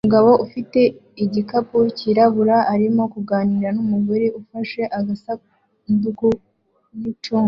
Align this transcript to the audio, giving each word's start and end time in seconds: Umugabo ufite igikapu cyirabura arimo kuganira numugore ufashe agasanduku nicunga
Umugabo 0.03 0.31
ufite 0.45 0.79
igikapu 1.23 1.77
cyirabura 1.97 2.57
arimo 2.73 3.03
kuganira 3.13 3.67
numugore 3.75 4.25
ufashe 4.39 4.81
agasanduku 4.97 6.27
nicunga 6.99 7.39